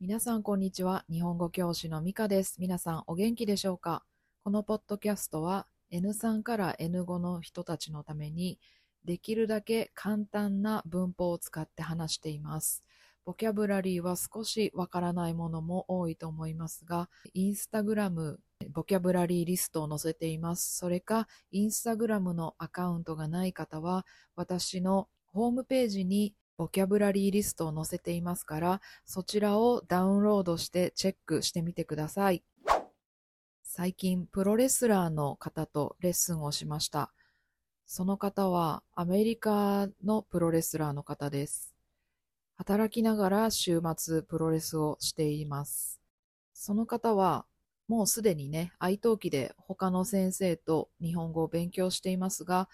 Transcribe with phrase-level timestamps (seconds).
[0.00, 1.04] 皆さん、こんにちは。
[1.10, 2.60] 日本語教師のミカです。
[2.60, 4.04] 皆さん、お元気でしょうか？
[4.44, 8.60] このポッドキャストは N3 から N5 の人たちのために
[9.04, 12.84] できるだけ簡単な文法を使って話しています。
[13.24, 18.38] ボキャブラリーは少しわからないものも多いと思いますが、インスタグラム、
[18.72, 20.76] ボキャブラリーリストを載せています。
[20.78, 24.06] それか、インスタグラムのアカウントがない方は、
[24.36, 32.42] 私のホームページにボキャブラリーリストを載せていますから、そちらをダウンロードしてチェックしてみてください。
[33.62, 37.12] 最近、プロレスラーの方とレッスンをしました。
[37.86, 41.74] その方はアメリカのプロレスラーの方です。
[42.56, 46.00] 働きながら週末プロレスをしています。
[46.52, 47.46] その方は
[47.86, 52.68] もうすでにね、愛登記で他の先生と日本語を勉強していますが、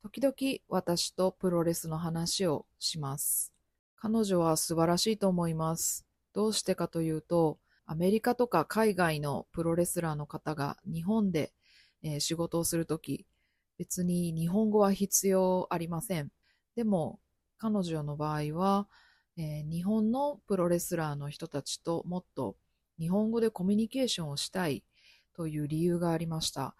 [0.00, 0.34] 時々
[0.68, 3.52] 私とプロレスの話をします。
[3.96, 6.06] 彼女は素晴らしいと思います。
[6.32, 11.52] どうしてかというと、アメリカとか海外のプロレスラーの方が日本で、
[12.02, 13.26] えー仕事をするとき、
[13.76, 16.30] 別に日本語は必要ありません。
[16.76, 17.18] でも、
[17.58, 18.86] 彼女の場合は、
[19.36, 22.56] えー日本のプロレスラーの人たちともっと
[23.00, 24.84] 日本語でコミュニケーションをしたい
[25.34, 26.76] という理由がありました。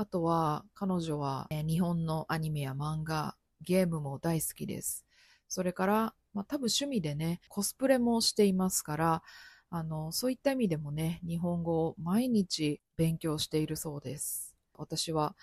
[0.00, 5.04] あとは、彼女は、え日本のアニメや漫画、ゲームも大好きです。
[5.46, 9.22] それから、まあ、多分趣味でね、コスプレもしていますから、
[9.68, 14.56] あの、そういった意味でもね、日本語を毎日勉強しているそうです。
[14.72, 15.36] 私は、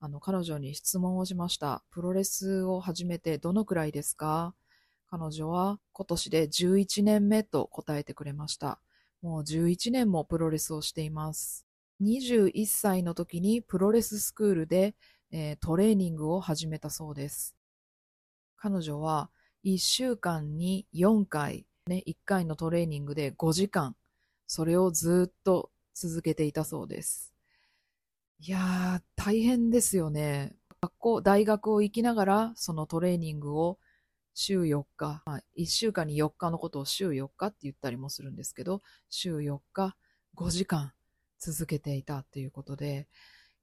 [0.00, 1.84] あの、彼女に質問をしました。
[1.90, 4.54] プロレスを始めてどのくらいですか？
[5.10, 8.80] 彼女は今年で11年目と答えてくれました。
[9.20, 11.67] もう11年もプロレスをしています。
[12.00, 14.94] 21歳の時にプロレススクールで、
[15.30, 17.54] えートレーニングを始めたそうです。
[18.56, 19.30] 彼女は
[19.64, 23.96] 1週間に4回、ね、1回のトレーニングで5時間、
[24.46, 27.34] それをずっと続けていたそうです。
[28.40, 30.54] いやー、大変ですよね。
[30.80, 33.78] 学校、大学を行きながら、そのトレーニングを
[34.34, 39.96] 週4日、まあ、1週間に4日のことを週4日って言ったりもするんですけど、週4日、
[40.36, 40.92] 5時間
[41.38, 43.08] 続けていたっていうことで、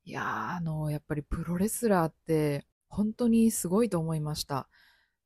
[0.05, 4.69] いやー、あの、やっぱりプロレスラーって本当にすごいと思いました。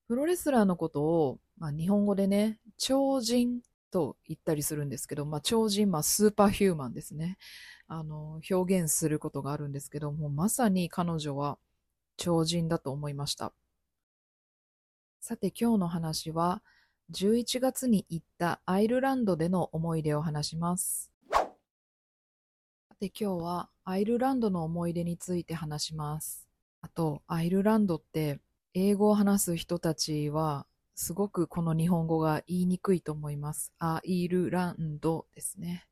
[0.07, 3.61] プロレスラーのことを、まあ、日本語でね、超人
[3.91, 7.37] と言ったりするんですけど、まあ、超人、まあ、スーパーヒューマンですね。
[7.87, 11.57] あの、表現することがあるんですけども、まさに彼女は
[12.17, 13.53] 超人だと思いました。
[15.19, 16.63] さて今日の話は、
[17.11, 21.08] 11月に行ったアイルランドでの思い出を話します。
[22.99, 26.49] て今日はアイルランドの思い出について話します。
[26.81, 28.41] あと、アイルランドって
[28.73, 30.65] 英語を話す人たちは
[30.95, 33.71] すごくこの日本語が言いにくいと思います。
[33.79, 35.87] アイルランドですね。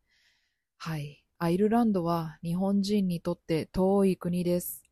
[0.76, 1.24] はい。
[1.40, 4.84] アイルランドは日本人にとって遠い国です。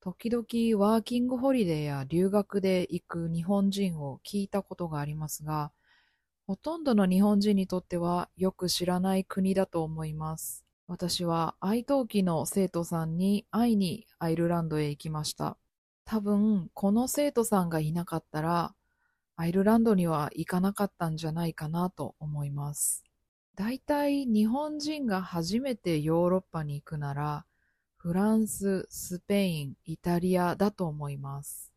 [0.00, 0.44] 時々
[0.82, 5.72] ワーキングホリデーや留学で行く日本人を聞いたことがありますが、
[6.46, 10.69] ほとんどの日本人にとってはよく知らない国だと思います。
[10.90, 15.56] 私は愛登記の生徒さんに会いにアイルランドへ行きました。
[16.04, 18.74] 多分この生徒さんがいなかったら
[19.36, 23.04] アイルランドには行かなかったんじゃないかなと思います。
[23.54, 27.46] 大体日本人が初めてヨーロッパに行くなら
[27.96, 31.70] フランス、スペイン、イタリアだと思います。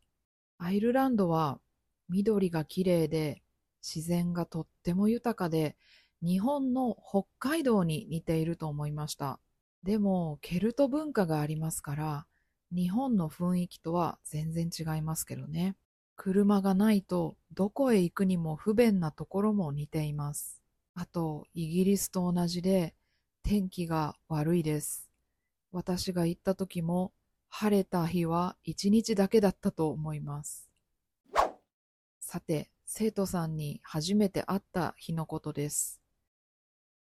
[0.58, 1.60] アイルランドは
[2.08, 3.44] 緑が綺麗で
[3.80, 5.76] 自然がとっても豊かで
[6.24, 9.38] 日本の北海道に似ていると思いました。
[9.82, 12.26] でもケルト文化がありますから
[12.74, 15.76] 日本の雰囲気とは全然違いますけどね。
[16.16, 20.62] 車がないとどこへ行くにも不便なところも似ています。
[20.94, 22.94] あと、イギリスと同じで
[23.42, 25.10] 天気が悪いです。
[25.72, 27.12] 私が行った時も
[27.48, 30.70] 晴れた日は一日だけだったと思います。
[32.20, 36.03] さて、生徒さんに初めて会った日のことです。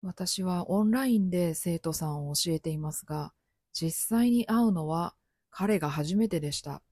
[0.04, 3.32] 私はオンラインで生徒さんを教えていますが、
[3.72, 5.14] 実際に会うのは
[5.50, 6.82] 彼が初めてでした。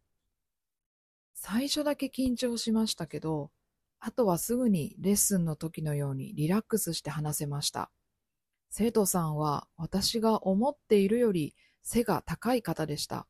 [1.34, 3.50] 最初だけ緊張しましたけど、
[4.00, 7.90] あとはすぐにレッスンの時のようにリラックスして話せました。
[8.70, 13.26] 生徒さんは私が思っているより背が高い方でした。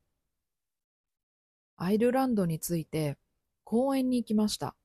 [1.76, 3.18] アイルランドについて
[3.64, 4.76] 公園に行きました。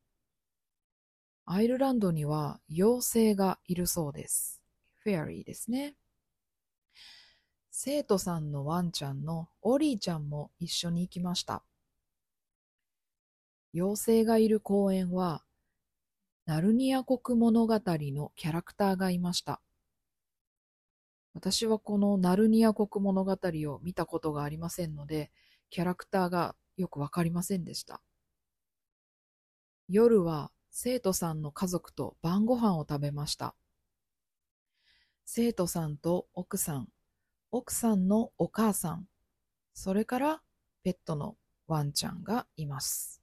[1.46, 4.57] アイルランドには妖精がいるそうです。
[5.08, 5.96] フェアリーですね。
[7.72, 11.64] 生徒さんのワンちゃんのオリーちゃんも一緒に行きました。
[13.74, 15.46] 妖精がいる公園は
[16.46, 19.62] ナルニア国物語のキャラクターがいました。
[21.34, 25.32] 私はこのナルニア国物語を見たことがありませんので、
[25.70, 28.02] キャラクターがよくわかりませんでした。
[29.88, 33.56] 夜は生徒さんの家族と晩ご飯を食べました。
[35.30, 36.88] 生徒さんと奥さん、
[37.52, 39.08] 奥さんのお母さん、
[39.74, 40.42] それから
[40.84, 41.36] ペットの
[41.68, 43.22] ワンちゃんがいます。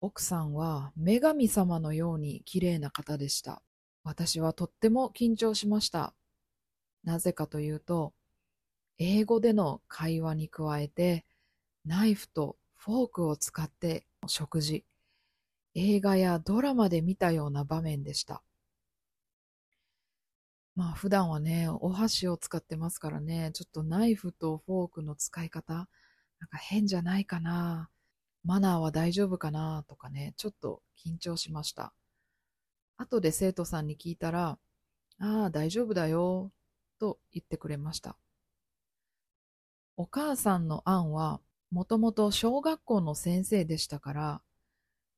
[0.00, 3.62] 奥さんは女神様のように綺麗な方でした。
[4.02, 6.14] 私はとっても緊張しました。
[7.04, 8.12] なぜかというと、
[8.98, 11.24] 英語での会話に加えて、
[11.86, 14.84] ナイフとフォークを使って食事、
[15.76, 18.42] 映画やドラマで見たような場面でした。
[20.74, 25.86] まあ普段はね、お箸を使ってますからね、ちょっとナイフとフォークの使い方、なん
[26.48, 27.90] か変じゃないかな。
[28.44, 31.92] マナーは大丈夫かなとかね、ちょっと緊張しました。
[32.96, 34.58] 後で生徒さんに聞いたら、
[35.18, 36.50] ああ、大丈夫だよ、
[36.98, 38.16] と言ってくれました。
[39.96, 41.40] お母さんのアンは、
[41.70, 44.42] もともと小学校の先生でしたから、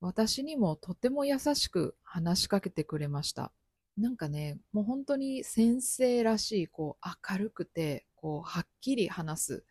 [0.00, 3.52] 私にもとても優しく話しかけてくれました。
[3.96, 9.64] なんかね、もう本当に先生らしい、こう明るくて、こうはっきり話す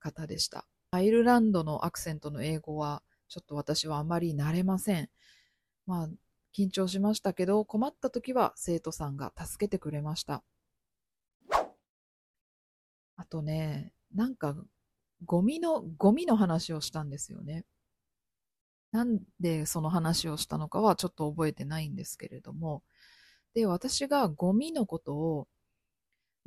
[0.00, 0.66] 方でした。
[0.90, 5.08] アイルランドのアクセントの英語は、ちょっと私はあまり慣れません。
[5.86, 6.08] まあ、
[6.56, 10.42] 緊張しましたけど、困った時は生徒さんが助けてくれました。
[13.16, 14.56] あとね、なんか、
[15.24, 17.64] ゴミの、ゴミの話をしたんですよね。
[18.92, 22.82] なんでその話をしたのかはちょっと覚えてないんですけれども、
[23.54, 25.48] で、私がゴミのことを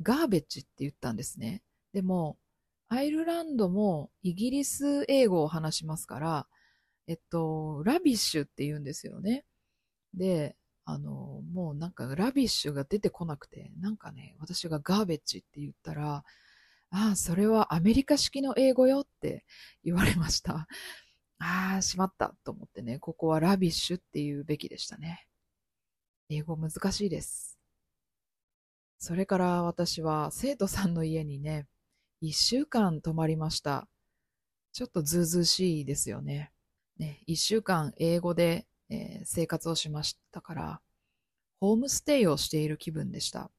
[0.02, 1.62] ガーベッジって言ったんですね。
[1.94, 2.38] でも、
[2.90, 6.48] アイルランドもイギリス英語を話しますから、
[7.08, 9.46] えっと、 rubbish って言うんですよね。
[10.14, 10.56] で、
[10.86, 16.24] あの、もうなんか rubbish が出てこなくて、なんかね、私がガーベッジって言ったら、
[16.92, 19.46] ああ、それはアメリカ式の英語よって
[19.84, 20.68] 言われました。
[21.40, 25.28] ああ、しまったと思ってね、ここは rubbish って言うべきでしたね。
[26.36, 27.60] 英語難しいです。
[28.98, 31.68] それから私は生徒さんの家にね、
[32.22, 33.88] 一週間泊まりました。
[34.72, 36.52] ちょっとずうずうしいですよね。
[36.98, 40.82] ね、一週間英語で、えー、生活をしましたから、
[41.60, 43.52] ホームステイをしている気分でした。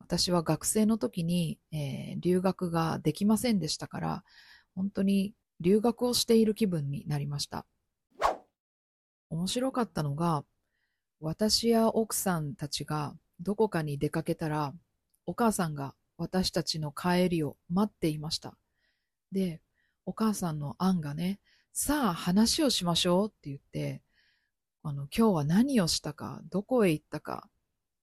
[0.00, 4.24] 私は学生の時に、えー、留学ができませんでしたから、
[4.74, 7.66] 本当に留学をしている気分になりました。
[9.30, 10.44] 面白かったのが、
[11.20, 14.72] 私や奥さんたちがどこかに出かけたら、
[15.26, 18.56] お母さんが私たちの帰りを待っていました。
[19.32, 19.60] で、
[20.06, 21.40] お母さんのアンがね、
[21.72, 24.02] さあ話をしましょうって言って、
[24.82, 27.48] あの、今日は何をしたか、どこへ行ったか、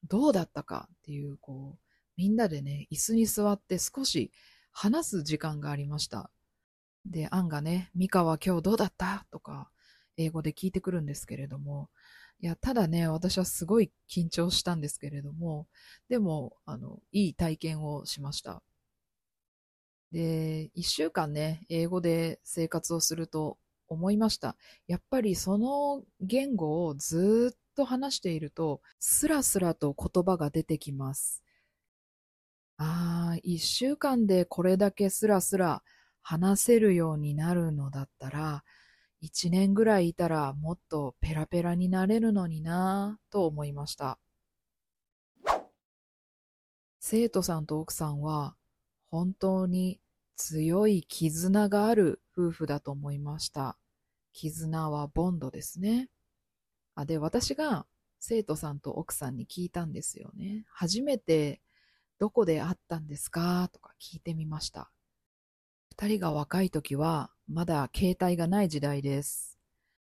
[0.08, 1.80] どうだったかっていう、こう、
[2.16, 4.32] みんなでね、椅子に座って少し
[4.72, 6.30] 話す時間がありました。
[7.06, 9.26] で、アンがね、ミカは今日どうだった？
[9.32, 9.72] とか、
[10.18, 11.90] 英語で聞いてくるんですけれども、
[12.40, 15.68] いや、ただね、私はすごい緊張したんですけれども、
[16.10, 18.62] でも、あの、いい体験をしました。
[20.12, 24.56] で、一週間ね、英語で生活をすると思いました。
[24.88, 31.44] やっぱりその言語をずっと話していると、スラスラと言葉が出てきます。
[32.78, 35.82] ああ、一週間でこれだけスラスラ
[36.22, 38.64] 話せるようになるのだったら、
[39.26, 44.20] 一年ぐらいいたらもっとペラペラになれるのになぁと思いました。
[47.00, 48.56] 生徒さんと奥さんは
[49.10, 50.00] 本当に
[50.36, 53.78] 強い絆がある夫婦だと思いました。
[54.32, 56.10] 絆はボンドですね。
[56.94, 57.88] あ、で、私が
[58.20, 60.66] 生徒さんと奥さんに聞いたんですよね。
[60.70, 61.62] 初めて
[62.20, 63.70] どこで会ったんですか？
[63.74, 64.92] とか聞いてみました。
[65.98, 69.60] 二人が若い時はまだ携帯がない時代です。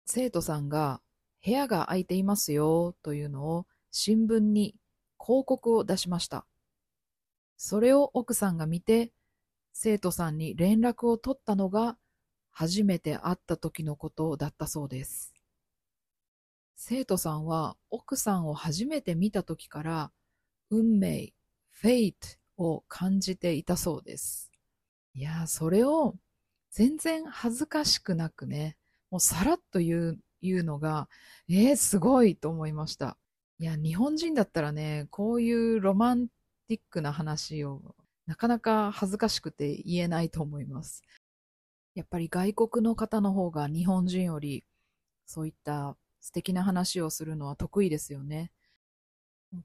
[0.05, 1.01] 生徒さんが
[1.45, 4.75] 部屋が空いていますよというのを新聞に
[5.19, 6.47] 広告を出しました。
[7.57, 9.13] それを奥さんが見て
[9.73, 11.97] 生徒さんに連絡を取ったのが
[12.51, 15.35] 初めて会った時のことだったそうです。
[16.77, 20.13] 生徒さんは奥さんを初めて見た時から
[20.71, 21.33] 運命、
[21.71, 24.51] フェイトを感じていたそうです。
[25.15, 26.15] いやそれを
[26.77, 28.77] 全然恥ずかしくなくね、
[29.11, 31.09] もうさらっと言う、言うのが、
[31.49, 33.17] えー、すごいと思いました。
[33.59, 36.29] いや、日本人だったらね、こういうロマン
[36.69, 37.95] ティックな話を
[38.27, 41.03] なかなか恥ずかしくて言えないと思います。
[41.95, 44.63] やっぱり外国の方の方が日本人より
[45.25, 48.51] そういった素敵な話をするのは得意ですよね。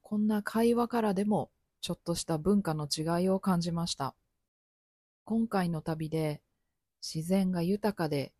[0.01, 1.51] こんな会話からでも
[1.81, 4.15] ちょっとした文化の違いを感じました。
[5.25, 6.39] 今回の旅で
[7.01, 8.33] 自然が豊かで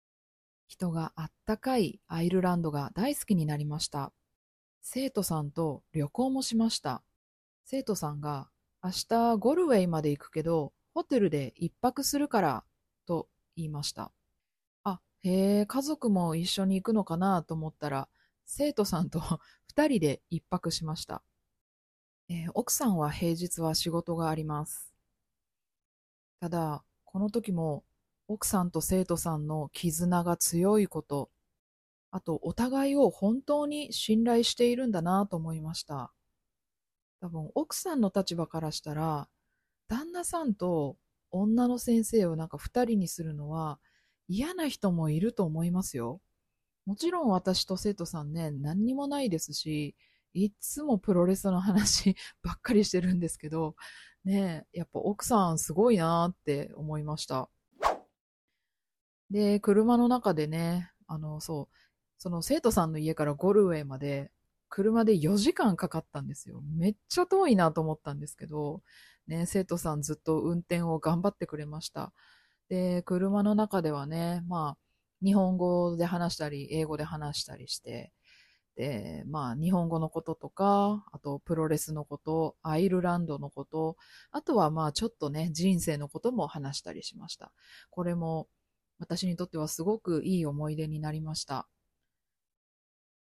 [0.67, 4.13] 人があったかいアイルランドが大好きになりました。
[4.81, 7.03] 生徒さんと旅行もしました。
[7.65, 8.49] 生徒さんが
[8.83, 12.63] 明日ゴルウェイまで行くけどホテルで一泊するから
[13.05, 14.11] と言いました。
[14.83, 18.07] あ、へえ、家族も一緒に行くのかなと思ったら
[18.45, 19.21] 生徒さんと
[19.67, 21.23] 二人で一泊しました。
[22.29, 24.93] えー、奥さんは平日は仕事があります。
[26.39, 27.83] ただ、この時も
[28.31, 31.29] 奥さんと生徒さんの絆が強いこと、
[32.11, 36.13] あとお互いを本当に信頼しているんだなと思いました。
[37.19, 39.27] 多分奥さんの立場からしたら、
[39.89, 40.95] 旦那さんと
[41.29, 43.79] 女の先生をなんか二人にするのは
[44.29, 46.21] 嫌な人もいると思いますよ。
[46.85, 49.93] もちろん私と生徒さんね、何にもないですし、
[50.33, 53.75] いつもプロレスの話 ばっかりしてるんですけど、
[54.23, 57.50] ねやっぱ奥さんすごいなって思いました。
[59.31, 61.75] で、車の中でね、あの、そう、
[62.17, 64.31] その生徒さんの家からゴルウェイまで
[64.69, 66.61] 車で4時間かかったんですよ。
[66.77, 68.81] めっちゃ遠いなと思ったんですけど、
[69.27, 72.13] ね、生徒さんずっと運転を頑張ってくれました。
[72.69, 78.11] で、車の中ではね、まあ、日本語で話したり、英語で話したりして、
[78.75, 83.97] で、まあ、日本語のこととか、あと、プロレスのこと、アイルランドのこと、
[84.31, 87.51] あとは、まあ、ちょっとね、人生のことも話したりしました。
[87.89, 88.47] これも、
[89.01, 91.67] 私にとってはすごくいい思い出になりました。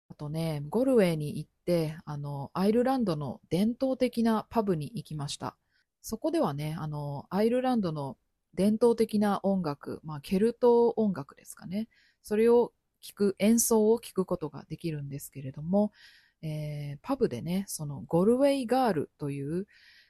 [0.10, 5.58] あとね、ゴルウェイに行って、あの、アイルランドの伝統的なパブに行きました。
[6.02, 8.18] そこではね、あの、アイルランドの
[8.54, 11.90] 伝統的な音楽、まあ、ケルト音楽ですかね。
[12.24, 12.72] それを
[13.04, 15.92] 聞く、演奏を聞くことができるんですけれども、
[16.42, 19.68] えー、パブでね、そのゴルウェイガールという、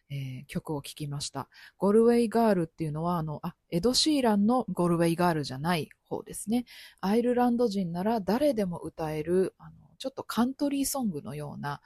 [0.10, 1.50] えー、曲を聴きました。
[1.78, 6.66] ゴルウェイガールっていうのは、あの、あ、エド・シーランのゴルウェイガールじゃない方ですね。
[7.02, 11.82] アイルランド人なら誰でも歌える、あの、ちょっとカントリーソングのような、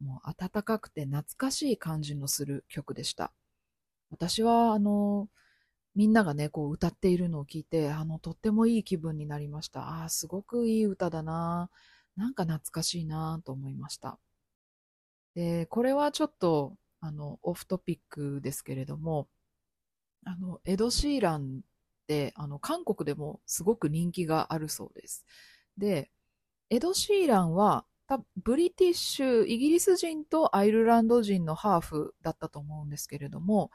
[0.00, 3.32] もう温かくて懐かしい感じのする曲でした。
[4.10, 5.28] 私は、あの、
[5.94, 9.80] みんながね、こう歌っているのを聞いて、あの、とってもいい気分になりました。
[10.00, 11.70] ああ、すごくいい歌だな。
[12.16, 14.18] なんか懐かしいなと思いました。
[15.34, 19.28] で、これはちょっと、あの、オフトピックですけれども、
[20.24, 21.60] あの、エド・シーランっ
[22.08, 25.24] て、あの、韓国でもすごく人気があるそうです。
[25.78, 26.10] で、
[26.68, 27.86] エド・シーランは、
[28.36, 33.70] ブリティッシュ、イギリス人とアイルランド人のハーフだったと思うんですけれども、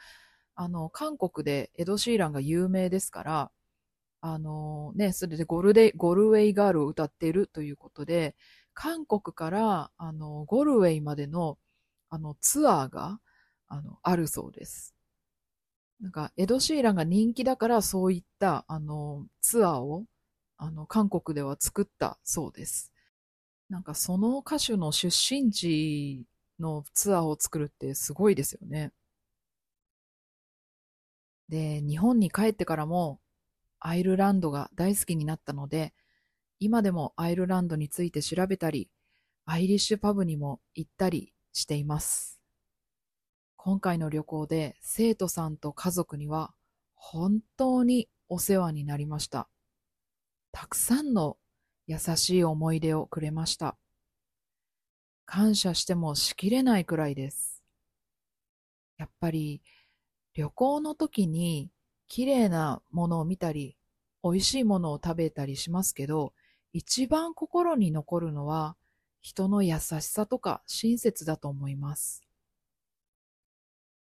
[0.56, 3.52] あの、韓国でエド・シーランが有名ですから、
[4.20, 8.36] あのね、それでゴルデ、ゴルウェイガールを歌っているということで、
[8.74, 11.58] 韓国から、あの、ゴルウェイまでの、
[12.12, 13.20] あの、ツアーが、
[13.68, 14.94] あの、あるそうです。
[16.02, 20.06] なんか、エド・シーランが人気だから、そういった、あの、ツアーを、
[20.58, 22.92] あの、韓国では作ったそうです。
[23.70, 26.26] なんか、その歌手の出身地
[26.60, 28.92] のツアーを作るってすごいですよね。
[31.50, 33.20] で、日本に帰ってからも
[33.80, 35.94] アイルランドが大好きになったので、
[36.60, 38.90] 今でもアイルランドについて調べたり、
[39.46, 42.40] アイリッシュパブにも行ったりしています。
[43.58, 46.54] 今回の旅行で生徒さんと家族には
[46.96, 49.48] 本当にお世話になりました。
[50.52, 51.38] たくさんの
[51.88, 53.78] 優しい思い出をくれました。
[55.26, 57.64] 感謝してもしきれないくらいです。
[58.98, 59.62] やっぱり
[60.34, 61.70] 旅行の時に
[62.08, 63.78] 綺麗なものを見たり、
[64.24, 66.34] 美味しいものを食べたりしますけど、
[66.74, 68.76] 一番心に残るのは
[69.22, 72.24] 人の優しさとか親切だと思います。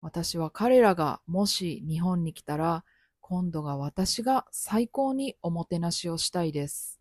[0.01, 2.85] 私は彼らがもし日本に来たら、
[3.21, 7.01] 今度が私が最高におもてなしをしたいです。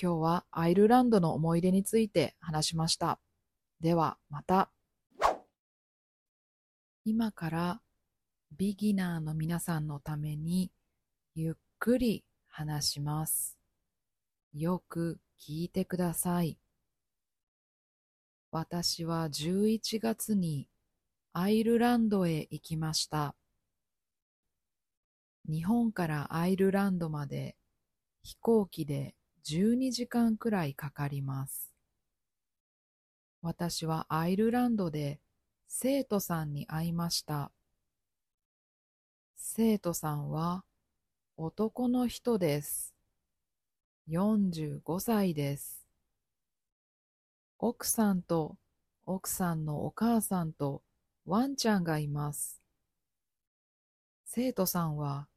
[0.00, 3.18] 今日はアイルランドの思い出について話しました。
[3.80, 4.70] ではまた。
[7.04, 7.80] 今から
[8.56, 10.70] ビギナーの皆さんのために
[11.34, 13.58] ゆっくり話します。
[14.52, 16.58] よく聞いてください。
[18.50, 20.68] 私は11月に
[21.32, 23.34] アイルランドへ行きました。
[25.48, 27.56] 日本からアイルランドまで
[28.22, 29.14] 飛行機で
[29.46, 31.74] 12時間くらいかかります。
[33.42, 35.20] 私はアイルランドで
[35.66, 37.50] 生徒さんに会いました。
[39.36, 40.64] 生徒さんは
[41.36, 42.93] 男の人です。
[44.10, 45.82] 45歳です。
[47.58, 48.58] 奥さんと
[49.06, 50.82] 奥さんのお母さんと
[51.24, 52.60] ワンちゃんがいます。
[54.26, 55.28] 生徒さんは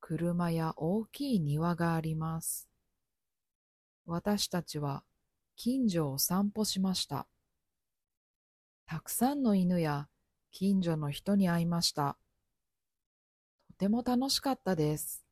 [0.00, 2.68] 車や大きい庭があります。
[4.04, 5.04] 私たちは
[5.56, 7.26] 近所を散歩しました。
[8.84, 10.08] たくさんの犬や
[10.50, 12.18] 近所の人に会いました。
[13.68, 15.24] とても楽しかったです。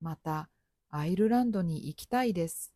[0.00, 0.48] また、
[0.92, 2.72] アイルランドに行きたいです。